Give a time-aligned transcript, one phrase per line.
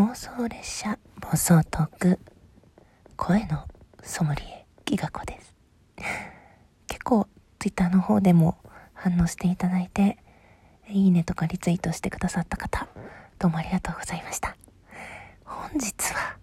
[0.00, 2.18] 妄想列車妄想トーク。
[3.18, 3.66] 声の
[4.02, 5.54] ソムリエギガ子です。
[6.88, 8.56] 結構 Twitter の方でも
[8.94, 10.16] 反応していただいて
[10.88, 12.88] いいねとかリツイートしてくださった方
[13.38, 14.56] どうもありがとうございました。
[15.44, 16.38] 本日は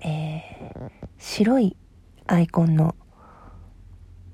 [0.00, 1.78] えー、白い
[2.26, 2.94] アイコンの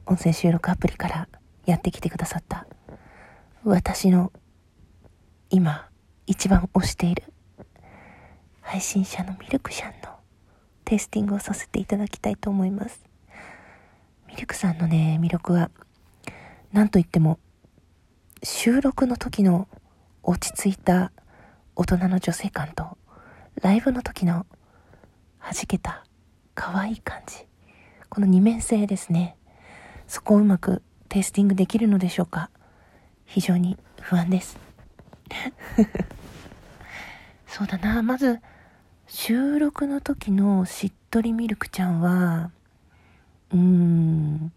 [0.06, 1.28] 音声収録アプリから
[1.66, 2.66] やってきてくださった
[3.62, 4.32] 私の
[5.50, 5.88] 今
[6.26, 7.32] 一番推している
[8.66, 10.16] 配信者のミルクシャンの
[10.84, 13.04] テイスティングをさせていただきたいと思います。
[14.26, 15.70] ミルクさんのね魅力は
[16.72, 17.38] 何と言っても
[18.42, 19.68] 収録の時の
[20.24, 21.12] 落ち着いた
[21.76, 22.98] 大人の女性感と
[23.62, 24.46] ライブの時の
[25.40, 26.04] 弾けた
[26.56, 27.46] 可愛い感じ。
[28.08, 29.36] この二面性ですね。
[30.08, 32.50] そこをうまくテイスティングできるのでしょうか。
[33.26, 34.58] 非常に不安です。
[37.46, 38.02] そうだな。
[38.02, 38.40] まず
[39.08, 42.50] 収録の時のしっとりミルクちゃんは
[43.52, 44.52] うーん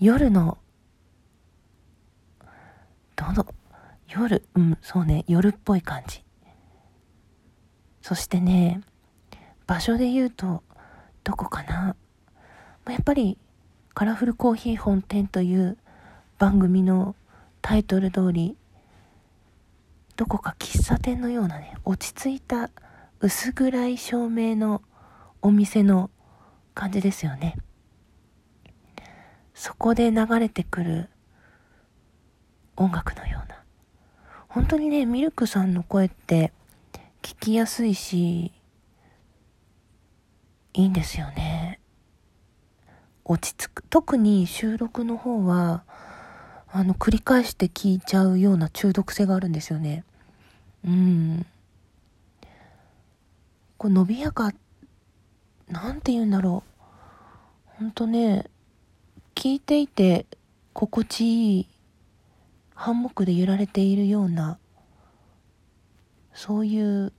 [0.00, 0.58] 夜の
[3.14, 3.46] どの
[4.08, 6.24] 夜うんそうね夜っぽい感じ。
[8.00, 8.80] そしてね
[9.66, 10.62] 場所で言うと
[11.24, 11.96] どこかな。
[12.88, 13.38] やっぱり
[13.94, 15.78] カラフルコーヒー本店という
[16.38, 17.16] 番組の
[17.62, 18.56] タイトル通り
[20.16, 22.70] どこか喫茶店のようなね落ち着いた
[23.20, 24.82] 薄暗い照明の
[25.40, 26.10] お店の
[26.74, 27.56] 感じですよね。
[29.54, 31.08] そこで流れてくる
[32.76, 33.62] 音楽のような。
[34.48, 36.52] 本当にねミルクさんの声って
[37.22, 38.52] 聞きやすいし
[40.74, 41.80] いいんですよね。
[43.24, 43.82] 落ち着く。
[43.84, 45.84] 特に収録の方は
[46.68, 50.04] あの繰り返して聞いちゃうような中毒性があるんですよね。
[50.84, 51.46] うん。
[53.84, 54.50] こう伸びやか
[55.68, 56.62] なんて言うんだろ
[57.76, 57.80] う。
[57.80, 58.46] ほんとね
[59.34, 60.24] 聞いていて
[60.72, 61.68] 心地いい
[62.74, 64.58] ハンモックで揺られているような
[66.32, 67.12] そういう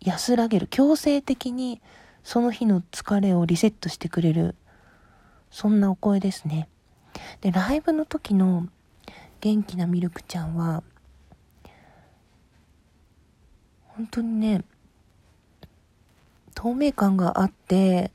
[0.00, 1.82] 安らげる強制的に
[2.24, 4.54] その日の疲れをリセットしてくれる
[5.50, 6.70] そんなお声ですね。
[7.42, 8.66] でライブの時の
[9.42, 10.82] 元気なミルクちゃんは
[13.88, 14.64] 本当にね
[16.60, 18.10] 透明感があって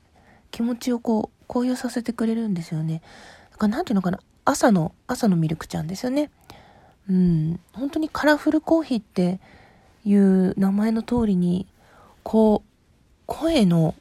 [0.52, 3.02] 気持ちをこう高揚させてくれるんですよね。
[3.50, 6.30] だから何ていうのかな朝の朝のミルクちゃんですよね。
[7.10, 7.58] うん。
[7.72, 9.40] 本当にカラフルコーヒーって
[10.04, 11.66] いう名前の通りに
[12.22, 12.70] こう
[13.26, 13.96] 声の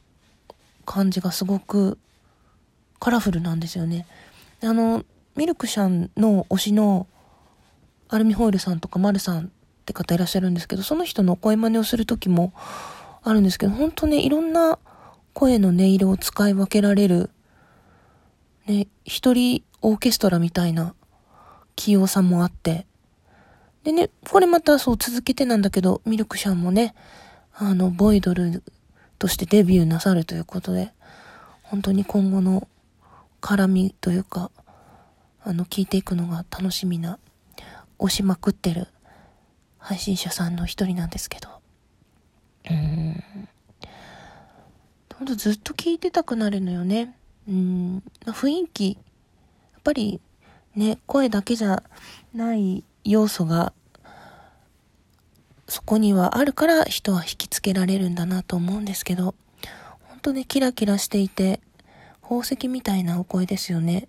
[0.85, 1.97] 感じがすごく
[2.99, 4.05] カラフルなんですよね。
[4.61, 5.03] あの、
[5.35, 7.07] ミルクシャンの推しの
[8.09, 9.49] アルミホイルさんとかマルさんっ
[9.87, 12.53] て方いらっしゃるんですけど、その人の声真似をする時も
[13.25, 14.77] あるんですけど、本当ね、いろんな
[15.33, 17.31] 声の音色を使い分けられる、
[18.67, 20.93] ね、一人オーケストラみたいな
[21.75, 22.85] 器用さもあって、
[23.83, 26.93] でね、これまたそう続けてなんだけど、ミルクシャンもね、
[27.55, 28.63] あの、ボイドル
[29.17, 30.91] としてデビューなさるということで、
[31.63, 32.67] 本当に今後の
[33.41, 34.51] 絡みというか、
[35.43, 37.17] あの、聞いていくのが楽しみな、
[37.97, 38.87] 押しまくってる
[39.79, 41.49] 配信者さんの一人なんですけど。
[42.69, 43.04] うん。
[45.17, 47.15] ほんとずっと聞いてたくなるのよね。
[47.47, 48.03] うん。
[48.25, 48.97] 雰囲気、
[49.73, 50.19] やっぱり
[50.75, 51.83] ね、声だけじゃ
[52.33, 53.73] ない要素が
[55.67, 59.35] そこにはあるから人は引きつけられるんだなと思うんですけど、
[60.03, 61.59] 本当ね、キラキラしていて、
[62.21, 64.07] 宝石みたいなお声ですよね。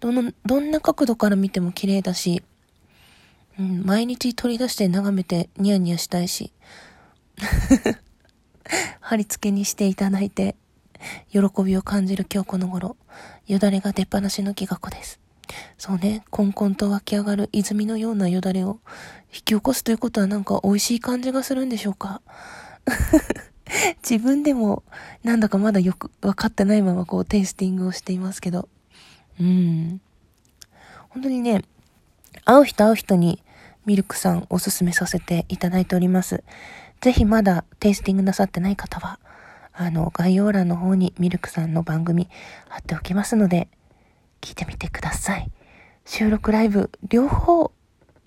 [0.00, 2.42] どの、どんな角度から見ても綺麗だし、
[3.58, 6.52] うん、毎日取り出して眺めてニヤニヤしたいし、
[9.00, 10.56] 貼り付けにしていただいて、
[11.30, 12.96] 喜びを感じる今日この頃、
[13.46, 15.20] よだれが出っ放しの気が子です。
[15.78, 18.80] そうね、こんこんと湧き上がる泉のようなよだれを
[19.28, 22.20] 引き起こすということはなんか美味しい感じがするんでしょうか？
[24.08, 24.82] 自分でも
[25.22, 28.68] なんだかまだよく分かってないままこうテイスティングをしていますけど。
[29.40, 30.00] うん。
[31.10, 31.62] 本当にね、
[32.44, 33.42] 会う人会う人に
[33.84, 36.42] ミルクさんおすすめさせていただいております。
[37.00, 39.18] ぜひまだテイスティングなさってない方は、
[39.72, 42.28] あの、概要欄の方にミルクさんの番組
[42.68, 43.68] 貼っておきますので、
[44.40, 45.50] 聞いてみてください。
[46.04, 47.72] 収録ライブ、両方、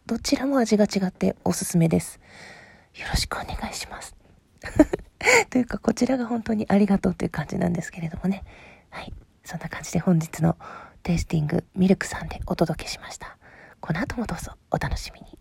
[0.05, 2.19] どちらも味が違っておすすめです。
[2.95, 4.15] よろしくお願いします。
[5.49, 8.43] というか、こちらが本当にありがとうという感じなんですけれどもね。
[8.89, 9.13] はい。
[9.43, 10.57] そんな感じで本日の
[11.03, 13.37] テイスティングミルクさんでお届けしました。
[13.79, 15.38] この後もどうぞお楽しみに。